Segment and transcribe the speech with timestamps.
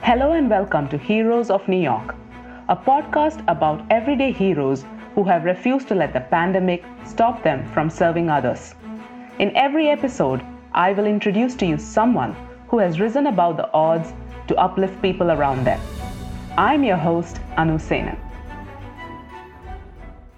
[0.00, 2.14] Hello and welcome to Heroes of New York,
[2.68, 7.90] a podcast about everyday heroes who have refused to let the pandemic stop them from
[7.90, 8.74] serving others.
[9.38, 10.40] In every episode,
[10.72, 12.34] I will introduce to you someone
[12.68, 14.14] who has risen above the odds
[14.46, 15.80] to uplift people around them.
[16.56, 18.18] I'm your host, Anu Senan.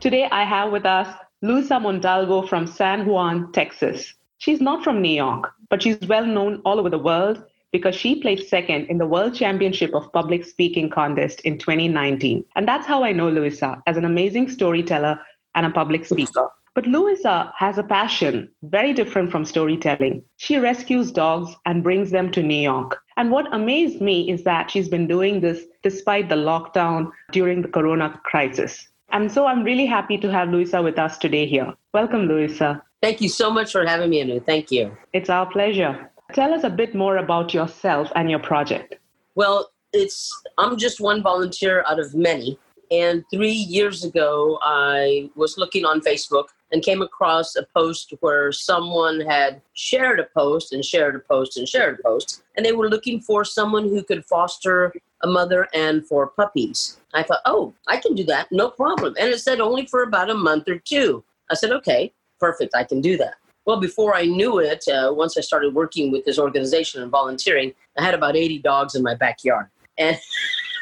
[0.01, 4.15] Today, I have with us Luisa Montalvo from San Juan, Texas.
[4.39, 8.21] She's not from New York, but she's well known all over the world because she
[8.21, 12.45] placed second in the World Championship of Public Speaking contest in 2019.
[12.57, 15.21] And that's how I know Luisa as an amazing storyteller
[15.55, 16.49] and a public speaker.
[16.75, 20.23] But Luisa has a passion very different from storytelling.
[20.37, 23.01] She rescues dogs and brings them to New York.
[23.17, 27.69] And what amazed me is that she's been doing this despite the lockdown during the
[27.69, 28.87] corona crisis.
[29.13, 31.75] And so I'm really happy to have Luisa with us today here.
[31.93, 32.83] Welcome, Luisa.
[33.03, 34.41] Thank you so much for having me, Anu.
[34.41, 34.97] Thank you.
[35.13, 36.11] It's our pleasure.
[36.33, 38.97] Tell us a bit more about yourself and your project.
[39.35, 42.59] Well, it's I'm just one volunteer out of many.
[42.91, 48.51] And three years ago, I was looking on Facebook and came across a post where
[48.53, 52.43] someone had shared a post and shared a post and shared a post.
[52.57, 56.99] And they were looking for someone who could foster a mother and four puppies.
[57.15, 59.15] I thought, oh, I can do that, no problem.
[59.19, 61.25] And it said only for about a month or two.
[61.51, 63.35] I said, okay, perfect, I can do that.
[63.67, 67.73] Well, before I knew it, uh, once I started working with this organization and volunteering,
[67.99, 69.67] I had about 80 dogs in my backyard.
[69.99, 70.19] And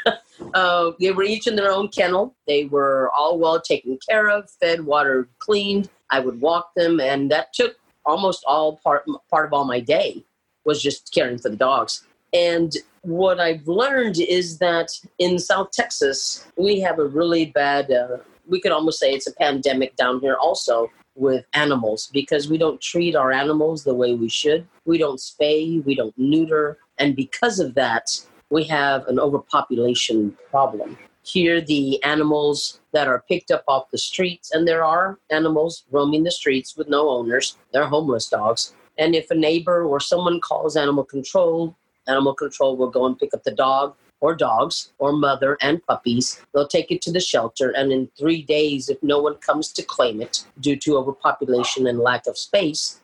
[0.55, 2.35] uh, they were each in their own kennel.
[2.47, 5.91] They were all well taken care of, fed, watered, cleaned.
[6.11, 10.25] I would walk them, and that took almost all part, part of all my day
[10.65, 12.05] was just caring for the dogs.
[12.33, 18.19] And what I've learned is that in South Texas, we have a really bad, uh,
[18.47, 22.81] we could almost say it's a pandemic down here also with animals because we don't
[22.81, 24.67] treat our animals the way we should.
[24.85, 26.79] We don't spay, we don't neuter.
[26.99, 28.19] And because of that,
[28.51, 30.97] we have an overpopulation problem.
[31.23, 36.25] Here, the animals that are picked up off the streets, and there are animals roaming
[36.25, 38.75] the streets with no owners, they're homeless dogs.
[38.97, 43.35] And if a neighbor or someone calls animal control, animal control will go and pick
[43.35, 46.41] up the dog or dogs or mother and puppies.
[46.53, 49.83] They'll take it to the shelter, and in three days, if no one comes to
[49.83, 53.01] claim it due to overpopulation and lack of space,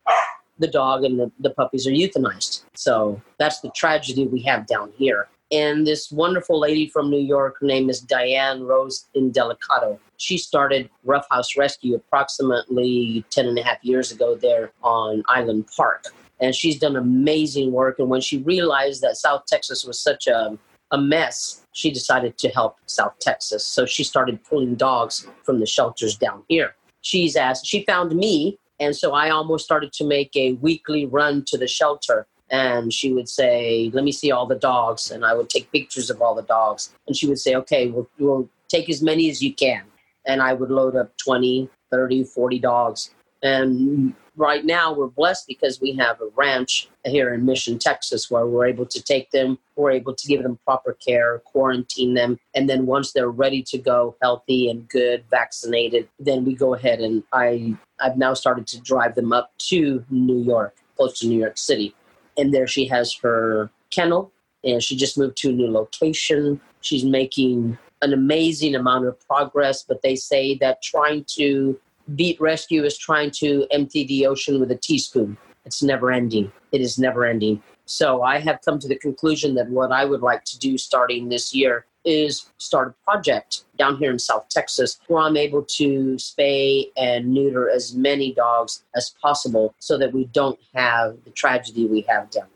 [0.59, 2.65] the dog and the, the puppies are euthanized.
[2.75, 5.29] So that's the tragedy we have down here.
[5.51, 9.99] And this wonderful lady from New York, her name is Diane Rose Indelicato.
[10.17, 15.69] She started Ruff House Rescue approximately 10 and a half years ago there on Island
[15.77, 16.07] Park
[16.41, 17.99] and she's done amazing work.
[17.99, 20.59] And when she realized that South Texas was such a,
[20.95, 23.67] a mess, she decided to help South Texas.
[23.67, 26.77] So she started pulling dogs from the shelters down here.
[27.01, 31.45] She's asked, she found me, and so I almost started to make a weekly run
[31.47, 32.27] to the shelter.
[32.51, 35.11] And she would say, Let me see all the dogs.
[35.11, 36.93] And I would take pictures of all the dogs.
[37.07, 39.83] And she would say, Okay, we'll, we'll take as many as you can.
[40.27, 43.11] And I would load up 20, 30, 40 dogs.
[43.43, 48.47] And right now we're blessed because we have a ranch here in Mission, Texas, where
[48.47, 52.69] we're able to take them, we're able to give them proper care, quarantine them, and
[52.69, 57.23] then once they're ready to go, healthy and good, vaccinated, then we go ahead and
[57.33, 61.59] I I've now started to drive them up to New York, close to New York
[61.59, 61.95] City,
[62.37, 64.33] and there she has her kennel,
[64.65, 66.61] and she just moved to a new location.
[66.81, 71.79] She's making an amazing amount of progress, but they say that trying to
[72.15, 75.37] beat rescue is trying to empty the ocean with a teaspoon.
[75.65, 76.53] It's never ending.
[76.73, 77.63] It is never ending.
[77.87, 81.29] So I have come to the conclusion that what I would like to do starting
[81.29, 86.17] this year is start a project down here in South Texas where I'm able to
[86.17, 91.87] spay and neuter as many dogs as possible so that we don't have the tragedy
[91.87, 92.49] we have down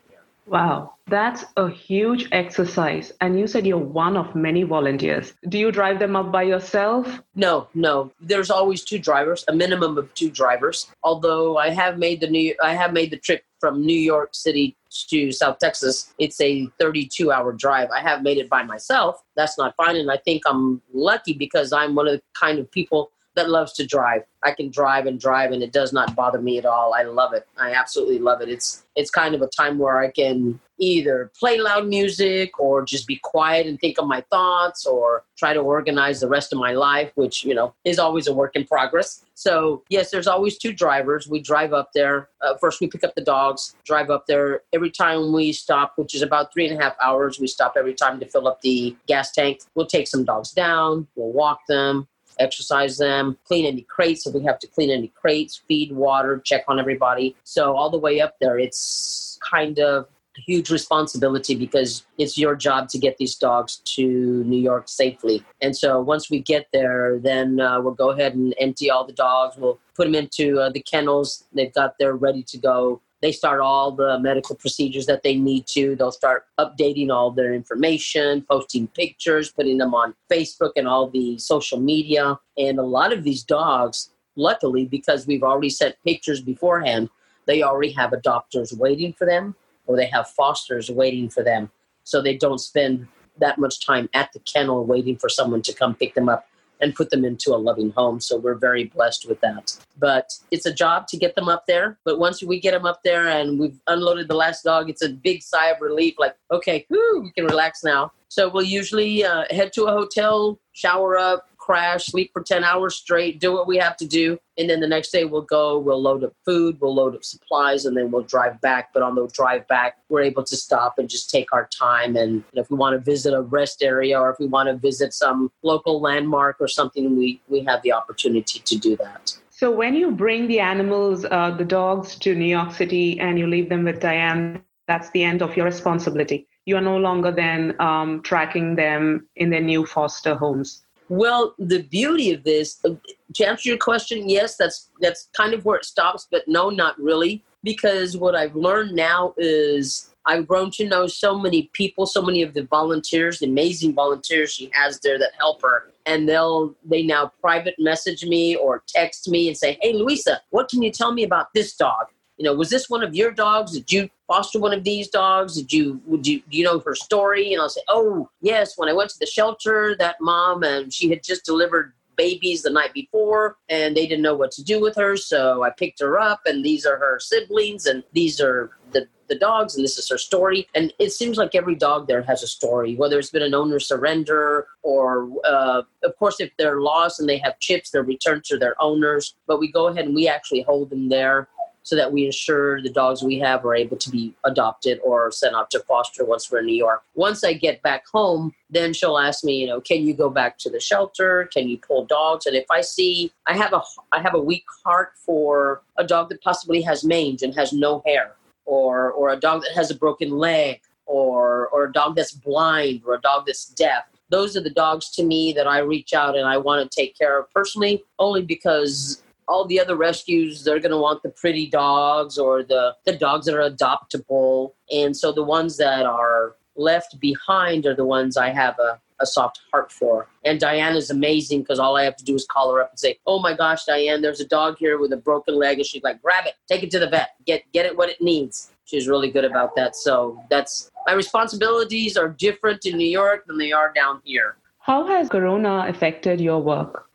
[0.48, 3.12] Wow, that's a huge exercise.
[3.20, 5.34] And you said you're one of many volunteers.
[5.48, 7.20] Do you drive them up by yourself?
[7.34, 8.12] No, no.
[8.18, 10.90] There's always two drivers, a minimum of two drivers.
[11.02, 14.76] Although I have made the new I have made the trip from New York City
[15.10, 16.14] to South Texas.
[16.18, 17.90] It's a 32 hour drive.
[17.90, 19.22] I have made it by myself.
[19.36, 22.70] That's not fine and I think I'm lucky because I'm one of the kind of
[22.70, 24.22] people that loves to drive.
[24.42, 26.92] I can drive and drive and it does not bother me at all.
[26.94, 27.46] I love it.
[27.56, 28.48] I absolutely love it.
[28.48, 33.06] It's it's kind of a time where I can either play loud music or just
[33.06, 36.72] be quiet and think of my thoughts or try to organize the rest of my
[36.72, 39.24] life, which, you know, is always a work in progress.
[39.34, 41.28] So, yes, there's always two drivers.
[41.28, 42.28] We drive up there.
[42.40, 44.62] Uh, first, we pick up the dogs, drive up there.
[44.72, 47.94] Every time we stop, which is about three and a half hours, we stop every
[47.94, 49.60] time to fill up the gas tank.
[49.74, 52.08] We'll take some dogs down, we'll walk them,
[52.38, 56.64] exercise them, clean any crates if we have to clean any crates, feed, water, check
[56.68, 57.36] on everybody.
[57.44, 60.08] So all the way up there, it's kind of
[60.46, 65.44] huge responsibility because it's your job to get these dogs to New York safely.
[65.60, 69.12] And so once we get there, then uh, we'll go ahead and empty all the
[69.12, 69.56] dogs.
[69.56, 71.44] We'll put them into uh, the kennels.
[71.52, 73.00] They've got there ready to go.
[73.20, 75.96] They start all the medical procedures that they need to.
[75.96, 81.36] They'll start updating all their information, posting pictures, putting them on Facebook and all the
[81.38, 82.38] social media.
[82.56, 87.10] And a lot of these dogs, luckily, because we've already sent pictures beforehand,
[87.46, 89.56] they already have adopters waiting for them
[89.86, 91.70] or they have fosters waiting for them.
[92.04, 95.94] So they don't spend that much time at the kennel waiting for someone to come
[95.94, 96.46] pick them up
[96.80, 98.20] and put them into a loving home.
[98.20, 99.76] So we're very blessed with that.
[99.98, 101.98] But it's a job to get them up there.
[102.04, 105.08] But once we get them up there and we've unloaded the last dog, it's a
[105.08, 108.12] big sigh of relief like, okay, we can relax now.
[108.28, 112.94] So we'll usually uh, head to a hotel, shower up, crash, sleep for 10 hours
[112.94, 114.38] straight, do what we have to do.
[114.56, 117.84] And then the next day we'll go, we'll load up food, we'll load up supplies,
[117.84, 118.88] and then we'll drive back.
[118.94, 122.16] But on the drive back, we're able to stop and just take our time.
[122.16, 125.12] And if we want to visit a rest area or if we want to visit
[125.12, 129.36] some local landmark or something, we, we have the opportunity to do that.
[129.50, 133.46] So when you bring the animals, uh, the dogs, to New York City and you
[133.46, 136.48] leave them with Diane, that's the end of your responsibility.
[136.64, 140.84] You are no longer then um, tracking them in their new foster homes.
[141.08, 142.90] Well, the beauty of this, uh,
[143.34, 146.98] to answer your question, yes, that's that's kind of where it stops, but no, not
[147.00, 152.20] really, because what I've learned now is I've grown to know so many people, so
[152.20, 156.74] many of the volunteers, the amazing volunteers she has there that help her, and they'll
[156.84, 160.90] they now private message me or text me and say, "Hey, Louisa, what can you
[160.90, 162.08] tell me about this dog?"
[162.38, 163.72] You know, was this one of your dogs?
[163.72, 165.56] Did you foster one of these dogs?
[165.56, 167.52] Did you would you do you know her story?
[167.52, 171.10] And I'll say, oh yes, when I went to the shelter, that mom and she
[171.10, 174.96] had just delivered babies the night before and they didn't know what to do with
[174.96, 179.06] her so i picked her up and these are her siblings and these are the
[179.28, 182.42] the dogs and this is her story and it seems like every dog there has
[182.42, 187.20] a story whether it's been an owner surrender or uh, of course if they're lost
[187.20, 190.26] and they have chips they're returned to their owners but we go ahead and we
[190.26, 191.48] actually hold them there
[191.88, 195.54] so that we ensure the dogs we have are able to be adopted or sent
[195.54, 197.02] out to foster once we're in New York.
[197.14, 200.58] Once I get back home, then she'll ask me, you know, can you go back
[200.58, 201.48] to the shelter?
[201.50, 202.44] Can you pull dogs?
[202.44, 203.80] And if I see I have a
[204.12, 208.02] I have a weak heart for a dog that possibly has mange and has no
[208.04, 208.32] hair,
[208.66, 213.00] or or a dog that has a broken leg, or or a dog that's blind,
[213.06, 216.36] or a dog that's deaf those are the dogs to me that I reach out
[216.36, 220.78] and I want to take care of personally, only because all the other rescues they're
[220.78, 224.72] going to want the pretty dogs or the the dogs that are adoptable.
[224.92, 229.26] And so the ones that are left behind are the ones i have a, a
[229.26, 230.28] soft heart for.
[230.44, 232.98] And diane is amazing because all i have to do is call her up and
[232.98, 236.02] say oh my gosh diane there's a dog here with a broken leg and she's
[236.02, 238.70] like grab it take it to the vet get get it what it needs.
[238.84, 239.96] She's really good about that.
[239.96, 244.56] So that's my responsibilities are different in new york than they are down here.
[244.78, 247.06] How has corona affected your work?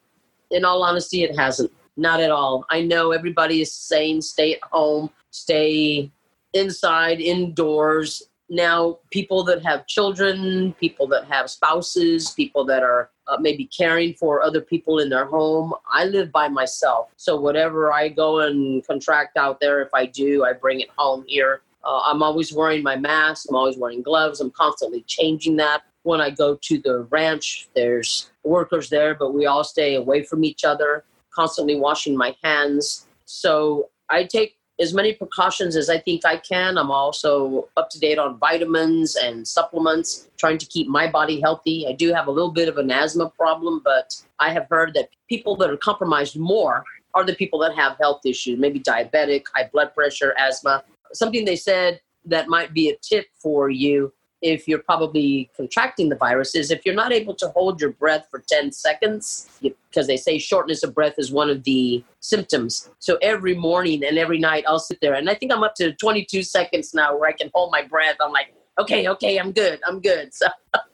[0.52, 2.66] In all honesty it hasn't not at all.
[2.70, 6.12] I know everybody is saying stay at home, stay
[6.54, 8.24] inside, indoors.
[8.50, 14.14] Now, people that have children, people that have spouses, people that are uh, maybe caring
[14.14, 15.74] for other people in their home.
[15.92, 17.10] I live by myself.
[17.16, 21.24] So, whatever I go and contract out there, if I do, I bring it home
[21.28, 21.62] here.
[21.86, 25.84] Uh, I'm always wearing my mask, I'm always wearing gloves, I'm constantly changing that.
[26.04, 30.44] When I go to the ranch, there's workers there, but we all stay away from
[30.44, 31.04] each other
[31.36, 33.08] constantly washing my hands.
[33.26, 36.78] So I take as many precautions as I think I can.
[36.78, 41.86] I'm also up to date on vitamins and supplements, trying to keep my body healthy.
[41.88, 45.10] I do have a little bit of an asthma problem, but I have heard that
[45.30, 49.70] people that are compromised more are the people that have health issues, maybe diabetic, high
[49.72, 50.84] blood pressure, asthma.
[51.14, 54.12] Something they said that might be a tip for you
[54.44, 58.28] if you're probably contracting the virus is if you're not able to hold your breath
[58.30, 62.90] for 10 seconds, because they say shortness of breath is one of the symptoms.
[63.00, 65.94] So every morning and every night, I'll sit there, and I think I'm up to
[65.94, 68.18] 22 seconds now where I can hold my breath.
[68.22, 70.32] I'm like, okay, okay, I'm good, I'm good.
[70.44, 70.48] So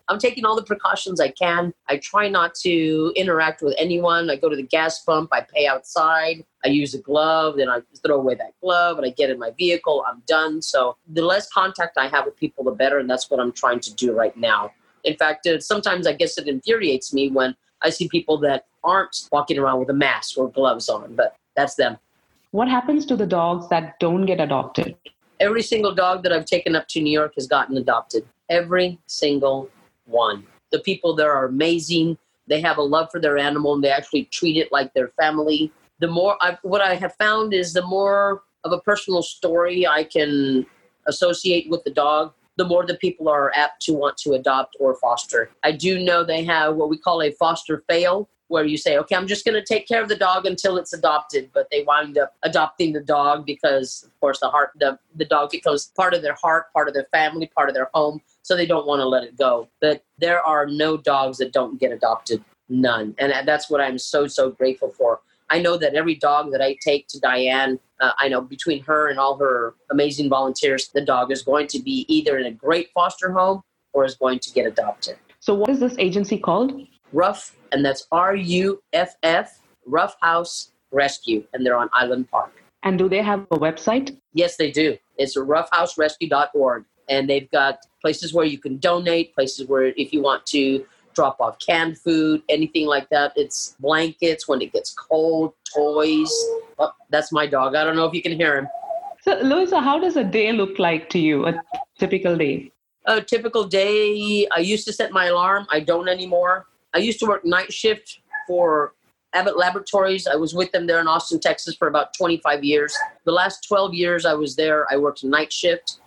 [0.10, 1.74] I'm taking all the precautions I can.
[1.88, 4.30] I try not to interact with anyone.
[4.30, 7.82] I go to the gas pump, I pay outside, I use a glove, then I
[8.04, 10.62] throw away that glove and I get in my vehicle, I'm done.
[10.63, 12.98] So the less contact I have with people, the better.
[12.98, 14.72] And that's what I'm trying to do right now.
[15.04, 19.30] In fact, uh, sometimes I guess it infuriates me when I see people that aren't
[19.32, 21.98] walking around with a mask or gloves on, but that's them.
[22.51, 24.96] What happens to the dogs that don't get adopted?
[25.39, 28.25] Every single dog that I've taken up to New York has gotten adopted.
[28.50, 29.70] Every single
[30.10, 30.46] one.
[30.72, 32.18] The people there are amazing.
[32.48, 35.72] They have a love for their animal and they actually treat it like their family.
[36.00, 40.04] The more I, what I have found is the more of a personal story I
[40.04, 40.66] can
[41.08, 44.96] associate with the dog, the more the people are apt to want to adopt or
[44.96, 45.50] foster.
[45.63, 49.16] I do know they have what we call a foster fail, where you say, okay,
[49.16, 52.18] I'm just going to take care of the dog until it's adopted, but they wind
[52.18, 56.24] up adopting the dog because, of course, the heart, the, the dog becomes part of
[56.24, 59.08] their heart, part of their family, part of their home, so they don't want to
[59.08, 59.70] let it go.
[59.79, 64.25] But there are no dogs that don't get adopted, none, and that's what I'm so
[64.25, 65.22] so grateful for.
[65.51, 69.10] I know that every dog that I take to Diane, uh, I know between her
[69.10, 72.89] and all her amazing volunteers, the dog is going to be either in a great
[72.91, 73.62] foster home
[73.94, 75.18] or is going to get adopted.
[75.39, 76.74] So, what is this agency called?
[77.13, 82.63] Ruff, and that's R U F F, Ruff House Rescue, and they're on Island Park.
[82.82, 84.18] And do they have a website?
[84.34, 84.98] Yes, they do.
[85.18, 86.86] It's ruffhouserescue.org.
[87.10, 91.42] And they've got places where you can donate, places where if you want to drop
[91.42, 93.34] off canned food, anything like that.
[93.36, 96.32] It's blankets when it gets cold, toys.
[96.78, 97.75] Oh, that's my dog.
[97.75, 98.68] I don't know if you can hear him.
[99.22, 101.54] So, Louisa, how does a day look like to you, a
[101.98, 102.72] typical day?
[103.06, 105.68] A typical day, I used to set my alarm.
[105.72, 106.68] I don't anymore.
[106.94, 108.94] I used to work night shift for
[109.34, 110.25] Abbott Laboratories.
[110.25, 112.98] I was with them there in Austin, Texas for about 25 years.
[113.25, 116.00] The last 12 years I was there, I worked night shift.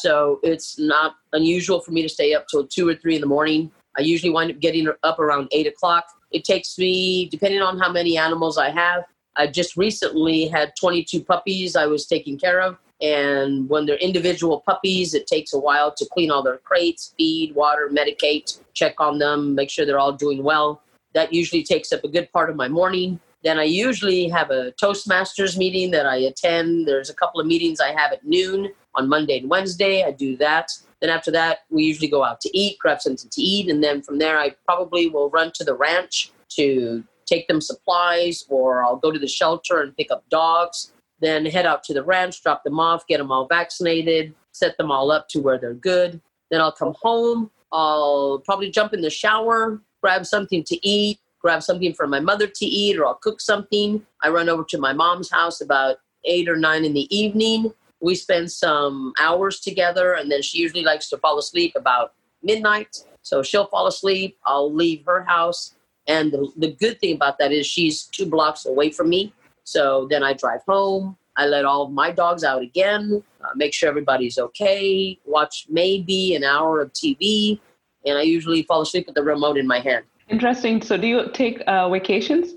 [0.00, 3.26] So it's not unusual for me to stay up till 2 or 3 in the
[3.26, 3.70] morning.
[3.96, 6.06] I usually wind up getting up around 8 o'clock.
[6.30, 9.04] It takes me, depending on how many animals I have,
[9.36, 12.78] I just recently had 22 puppies I was taking care of.
[13.00, 17.54] And when they're individual puppies, it takes a while to clean all their crates, feed,
[17.54, 20.82] water, medicate, check on them, make sure they're all doing well.
[21.12, 23.20] That usually takes up a good part of my morning.
[23.42, 26.88] Then I usually have a Toastmasters meeting that I attend.
[26.88, 30.04] There's a couple of meetings I have at noon on Monday and Wednesday.
[30.04, 30.70] I do that.
[31.00, 34.00] Then after that, we usually go out to eat, grab something to eat, and then
[34.00, 38.96] from there, I probably will run to the ranch to take them supplies, or I'll
[38.96, 40.92] go to the shelter and pick up dogs.
[41.20, 44.90] Then head out to the ranch, drop them off, get them all vaccinated, set them
[44.90, 46.20] all up to where they're good.
[46.50, 47.50] Then I'll come home.
[47.72, 52.46] I'll probably jump in the shower, grab something to eat, grab something for my mother
[52.46, 54.06] to eat, or I'll cook something.
[54.22, 57.74] I run over to my mom's house about eight or nine in the evening
[58.04, 62.98] we spend some hours together and then she usually likes to fall asleep about midnight.
[63.22, 65.74] So she'll fall asleep i'll leave her house.
[66.06, 69.32] And the, the good thing about that is she's two blocks away from me.
[69.64, 71.16] So then i drive home.
[71.36, 76.34] I let all of my dogs out again uh, make sure everybody's okay watch maybe
[76.36, 77.58] an hour of tv
[78.06, 80.04] and i usually fall asleep with the remote in my hand.
[80.28, 80.80] Interesting.
[80.82, 82.54] So do you take uh, vacations?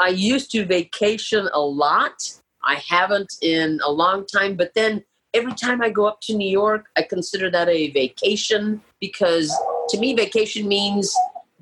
[0.00, 2.16] I used to vacation a lot
[2.68, 4.54] I haven't in a long time.
[4.54, 8.82] But then every time I go up to New York, I consider that a vacation
[9.00, 9.48] because
[9.88, 11.12] to me, vacation means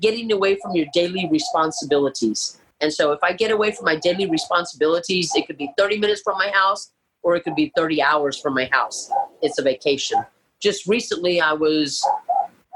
[0.01, 2.59] getting away from your daily responsibilities.
[2.81, 6.21] And so if I get away from my daily responsibilities, it could be 30 minutes
[6.23, 6.91] from my house
[7.23, 9.09] or it could be 30 hours from my house.
[9.41, 10.23] It's a vacation.
[10.59, 12.05] Just recently, I was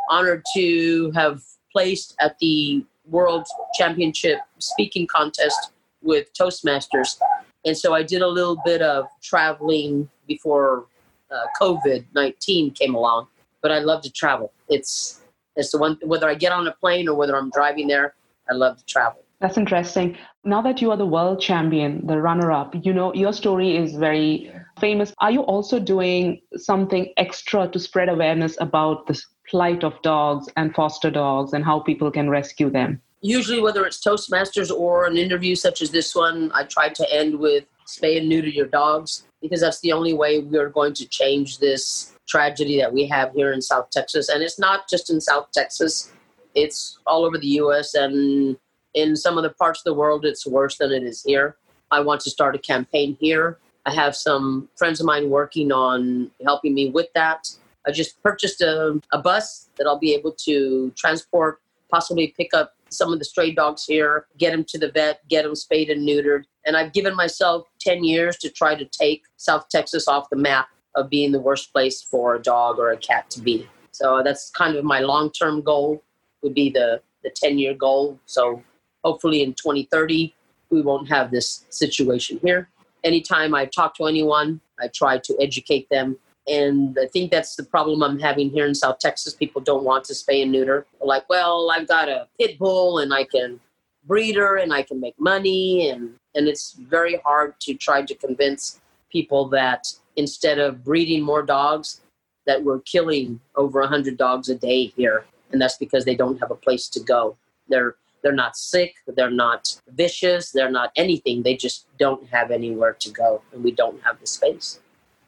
[0.09, 3.45] honored to have placed at the World
[3.75, 5.71] Championship speaking contest
[6.01, 7.19] with Toastmasters
[7.65, 10.85] and so I did a little bit of traveling before
[11.31, 13.27] uh, COVID nineteen came along.
[13.61, 14.51] But I love to travel.
[14.69, 15.21] It's
[15.55, 18.15] it's the one whether I get on a plane or whether I'm driving there.
[18.49, 19.21] I love to travel.
[19.39, 20.17] That's interesting.
[20.43, 23.95] Now that you are the world champion, the runner up, you know, your story is
[23.95, 25.13] very famous.
[25.19, 30.73] Are you also doing something extra to spread awareness about the plight of dogs and
[30.73, 33.01] foster dogs and how people can rescue them?
[33.21, 37.37] Usually whether it's Toastmasters or an interview such as this one, I try to end
[37.37, 41.59] with spay and neuter your dogs because that's the only way we're going to change
[41.59, 44.29] this tragedy that we have here in South Texas.
[44.29, 46.11] And it's not just in South Texas,
[46.55, 48.57] it's all over the US and
[48.93, 51.57] in some of the parts of the world it's worse than it is here.
[51.91, 53.57] I want to start a campaign here.
[53.85, 57.49] I have some friends of mine working on helping me with that.
[57.85, 61.59] I just purchased a, a bus that I'll be able to transport,
[61.91, 65.43] possibly pick up some of the stray dogs here, get them to the vet, get
[65.43, 66.43] them spayed and neutered.
[66.65, 70.67] And I've given myself 10 years to try to take South Texas off the map
[70.95, 73.67] of being the worst place for a dog or a cat to be.
[73.91, 76.03] So that's kind of my long term goal,
[76.43, 78.19] would be the, the 10 year goal.
[78.25, 78.61] So
[79.03, 80.33] hopefully in 2030,
[80.69, 82.69] we won't have this situation here.
[83.03, 86.17] Anytime I talk to anyone, I try to educate them
[86.47, 89.33] and I think that's the problem I'm having here in South Texas.
[89.33, 90.85] People don't want to spay and neuter.
[90.99, 93.59] They're like, well, I've got a pit bull and I can
[94.05, 95.89] breed her and I can make money.
[95.89, 98.81] And, and it's very hard to try to convince
[99.11, 102.01] people that instead of breeding more dogs,
[102.47, 105.25] that we're killing over 100 dogs a day here.
[105.51, 107.37] And that's because they don't have a place to go.
[107.69, 111.43] They're, they're not sick, they're not vicious, they're not anything.
[111.43, 114.79] They just don't have anywhere to go, and we don't have the space.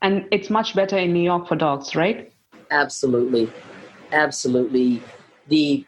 [0.03, 2.31] And it's much better in New York for dogs, right?
[2.71, 3.49] Absolutely.
[4.11, 5.01] Absolutely.
[5.47, 5.85] The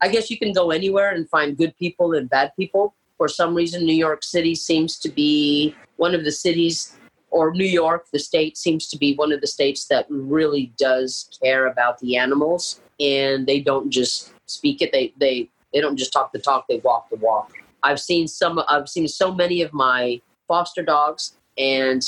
[0.00, 2.94] I guess you can go anywhere and find good people and bad people.
[3.18, 6.96] For some reason New York City seems to be one of the cities
[7.30, 11.28] or New York, the state seems to be one of the states that really does
[11.42, 14.92] care about the animals and they don't just speak it.
[14.92, 17.52] They they they don't just talk the talk, they walk the walk.
[17.82, 22.02] I've seen some I've seen so many of my foster dogs and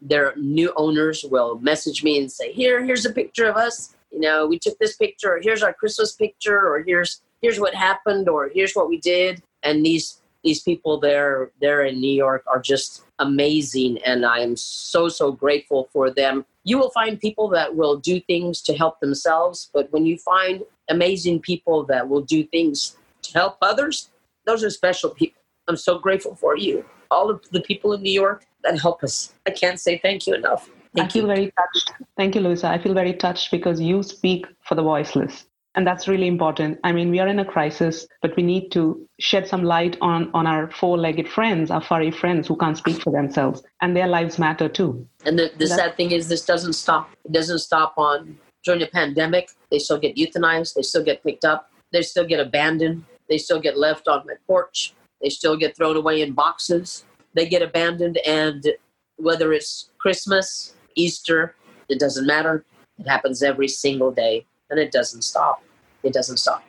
[0.00, 3.94] their new owners will message me and say, Here, here's a picture of us.
[4.12, 7.74] You know, we took this picture, or here's our Christmas picture, or here's here's what
[7.74, 9.42] happened, or here's what we did.
[9.62, 14.56] And these these people there there in New York are just amazing and I am
[14.56, 16.44] so so grateful for them.
[16.64, 20.62] You will find people that will do things to help themselves, but when you find
[20.88, 24.10] amazing people that will do things to help others,
[24.46, 25.40] those are special people.
[25.66, 26.84] I'm so grateful for you.
[27.10, 29.34] All of the people in New York that help us.
[29.46, 30.70] I can't say thank you enough.
[30.94, 31.28] Thank I feel you.
[31.28, 31.92] very touched.
[32.16, 32.68] Thank you, Louisa.
[32.68, 35.46] I feel very touched because you speak for the voiceless.
[35.74, 36.80] And that's really important.
[36.82, 40.30] I mean, we are in a crisis, but we need to shed some light on,
[40.34, 43.62] on our four legged friends, our furry friends who can't speak for themselves.
[43.80, 45.06] And their lives matter too.
[45.24, 47.10] And the, the sad thing is, this doesn't stop.
[47.24, 49.50] It doesn't stop on during the pandemic.
[49.70, 50.74] They still get euthanized.
[50.74, 51.70] They still get picked up.
[51.92, 53.04] They still get abandoned.
[53.28, 54.94] They still get left on my porch.
[55.22, 57.04] They still get thrown away in boxes.
[57.34, 58.18] They get abandoned.
[58.26, 58.64] And
[59.16, 61.54] whether it's Christmas, Easter,
[61.88, 62.64] it doesn't matter.
[62.98, 65.62] It happens every single day and it doesn't stop.
[66.02, 66.64] It doesn't stop.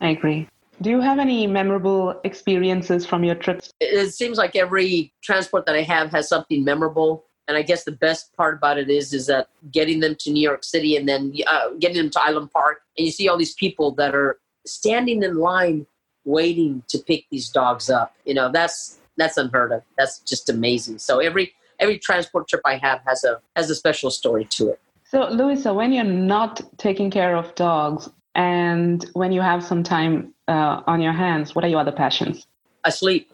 [0.00, 0.48] I agree.
[0.80, 3.72] Do you have any memorable experiences from your trips?
[3.80, 7.24] It, seems like every transport that I have has something memorable.
[7.48, 10.42] And I guess the best part about it is is that getting them to New
[10.42, 13.54] York City and then uh, getting them to Island Park, and you see all these
[13.54, 15.86] people that are standing in line
[16.28, 18.14] waiting to pick these dogs up.
[18.24, 19.82] You know, that's that's unheard of.
[19.96, 20.98] That's just amazing.
[20.98, 24.80] So every every transport trip I have has a has a special story to it.
[25.04, 30.34] So, Louisa, when you're not taking care of dogs and when you have some time
[30.48, 32.46] uh, on your hands, what are your other passions?
[32.84, 33.32] I sleep.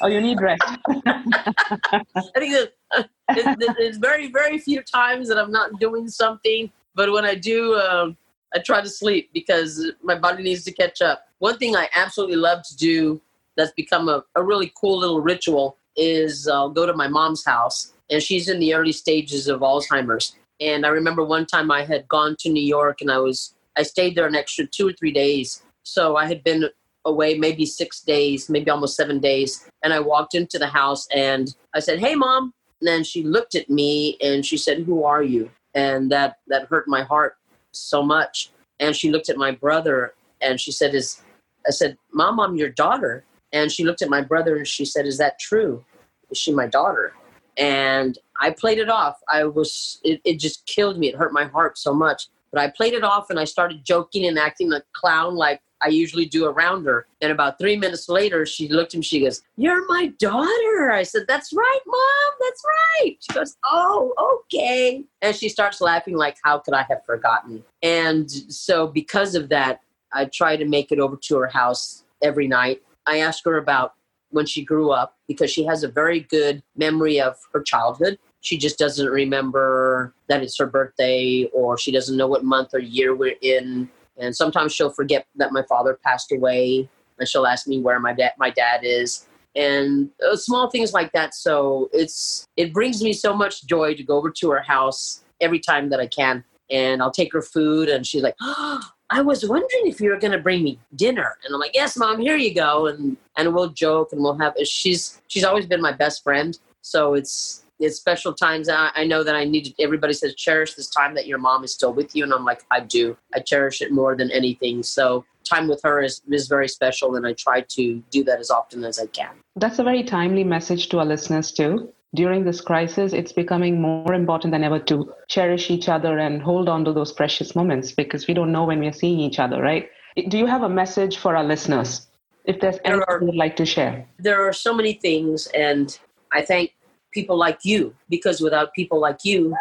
[0.00, 0.62] Oh, you need rest.
[0.88, 2.02] I
[2.36, 7.24] think that uh, there's very, very few times that I'm not doing something, but when
[7.24, 8.16] I do, um,
[8.54, 11.27] I try to sleep because my body needs to catch up.
[11.38, 13.20] One thing I absolutely love to do
[13.56, 17.92] that's become a, a really cool little ritual is I'll go to my mom's house,
[18.10, 20.36] and she's in the early stages of Alzheimer's.
[20.60, 23.82] And I remember one time I had gone to New York and I was I
[23.82, 25.62] stayed there an extra two or three days.
[25.84, 26.68] So I had been
[27.04, 29.68] away maybe six days, maybe almost seven days.
[29.84, 32.52] And I walked into the house and I said, Hey mom.
[32.80, 35.50] And then she looked at me and she said, Who are you?
[35.74, 37.36] And that that hurt my heart
[37.72, 38.50] so much.
[38.80, 41.22] And she looked at my brother and she said, Is
[41.68, 43.24] I said, Mom, I'm your daughter.
[43.52, 45.84] And she looked at my brother and she said, Is that true?
[46.30, 47.12] Is she my daughter?
[47.56, 49.20] And I played it off.
[49.28, 51.08] I was, it, it just killed me.
[51.08, 52.28] It hurt my heart so much.
[52.52, 55.88] But I played it off and I started joking and acting a clown like I
[55.88, 57.06] usually do around her.
[57.20, 59.04] And about three minutes later, she looked at me.
[59.04, 62.32] She goes, "You're my daughter." I said, "That's right, mom.
[62.40, 67.04] That's right." She goes, "Oh, okay." And she starts laughing like, "How could I have
[67.04, 69.80] forgotten?" And so, because of that,
[70.12, 72.82] I try to make it over to her house every night.
[73.06, 73.94] I ask her about
[74.30, 78.18] when she grew up because she has a very good memory of her childhood.
[78.40, 82.78] She just doesn't remember that it's her birthday or she doesn't know what month or
[82.78, 83.88] year we're in.
[84.16, 88.12] And sometimes she'll forget that my father passed away and she'll ask me where my
[88.12, 93.12] dad my dad is and uh, small things like that so it's it brings me
[93.12, 97.02] so much joy to go over to her house every time that I can and
[97.02, 100.32] I'll take her food and she's like oh, I was wondering if you were going
[100.32, 101.38] to bring me dinner.
[101.44, 102.86] And I'm like, yes, mom, here you go.
[102.86, 106.58] And, and we'll joke and we'll have, she's, she's always been my best friend.
[106.82, 108.68] So it's, it's special times.
[108.68, 111.64] I, I know that I need to, everybody says, cherish this time that your mom
[111.64, 112.24] is still with you.
[112.24, 113.16] And I'm like, I do.
[113.34, 114.82] I cherish it more than anything.
[114.82, 117.16] So time with her is, is very special.
[117.16, 119.30] And I try to do that as often as I can.
[119.56, 124.14] That's a very timely message to our listeners, too during this crisis, it's becoming more
[124.14, 128.26] important than ever to cherish each other and hold on to those precious moments because
[128.26, 129.90] we don't know when we're seeing each other, right?
[130.28, 132.06] Do you have a message for our listeners?
[132.44, 135.98] If there's anything are, you'd like to share, there are so many things, and
[136.32, 136.74] I thank
[137.12, 139.54] people like you because without people like you,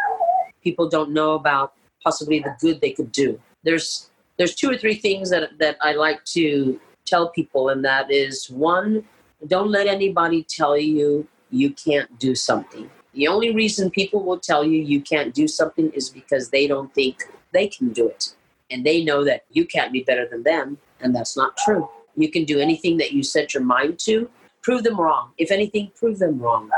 [0.64, 3.42] people don't know about possibly the good they could do.
[3.64, 8.10] There's there's two or three things that that I like to tell people, and that
[8.10, 9.04] is one,
[9.48, 12.90] don't let anybody tell you you can't do something.
[13.14, 16.94] The only reason people will tell you you can't do something is because they don't
[16.94, 18.36] think they can do it.
[18.70, 21.90] And they know that you can't be better than them, and that's not true.
[22.16, 24.30] You can do anything that you set your mind to.
[24.62, 25.32] Prove them wrong.
[25.38, 26.70] If anything, prove them wrong.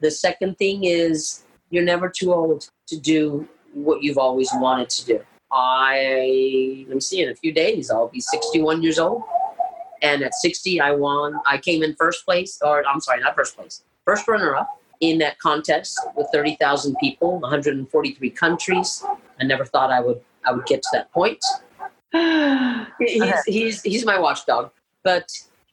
[0.00, 5.06] The second thing is you're never too old to do what you've always wanted to
[5.06, 5.20] do.
[5.52, 9.22] I let me see in a few days I'll be 61 years old,
[10.02, 11.38] and at 60 I won.
[11.46, 15.18] I came in first place, or I'm sorry, not first place, first runner up in
[15.18, 19.04] that contest with 30,000 people, 143 countries.
[19.40, 21.44] I never thought I would I would get to that point.
[22.98, 24.70] he's, he's he's my watchdog,
[25.04, 25.30] but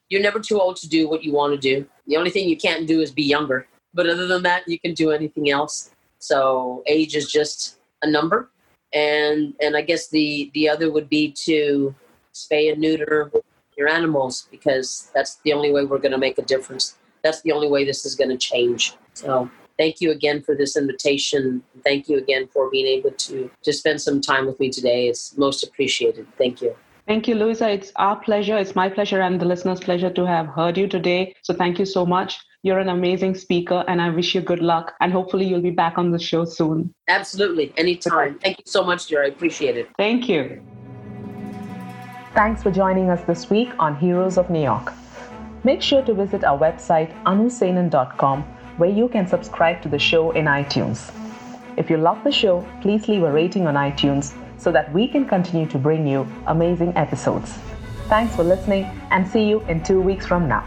[0.08, 1.86] you're never too old to do what you want to do.
[2.06, 3.66] The only thing you can't do is be younger.
[3.94, 5.90] But other than that, you can do anything else.
[6.18, 8.50] So age is just a number.
[8.92, 11.94] And and I guess the the other would be to
[12.34, 13.30] spay and neuter
[13.76, 16.96] your animals because that's the only way we're going to make a difference.
[17.22, 18.94] That's the only way this is going to change.
[19.14, 21.62] So thank you again for this invitation.
[21.84, 25.08] Thank you again for being able to to spend some time with me today.
[25.08, 26.26] It's most appreciated.
[26.36, 26.74] Thank you.
[27.06, 27.70] Thank you, Louisa.
[27.70, 28.58] It's our pleasure.
[28.58, 31.34] It's my pleasure and the listeners' pleasure to have heard you today.
[31.42, 32.38] So thank you so much.
[32.62, 34.92] You're an amazing speaker, and I wish you good luck.
[35.00, 36.92] And hopefully, you'll be back on the show soon.
[37.08, 37.72] Absolutely.
[37.78, 38.38] Anytime.
[38.40, 39.24] Thank you so much, dear.
[39.24, 39.88] I appreciate it.
[39.96, 40.60] Thank you.
[42.34, 44.92] Thanks for joining us this week on Heroes of New York.
[45.68, 48.42] Make sure to visit our website, anusenan.com,
[48.78, 51.12] where you can subscribe to the show in iTunes.
[51.76, 55.26] If you love the show, please leave a rating on iTunes so that we can
[55.26, 57.58] continue to bring you amazing episodes.
[58.08, 60.64] Thanks for listening and see you in two weeks from now.